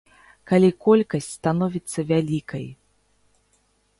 [0.51, 2.65] Калі колькасць становіцца вялікай?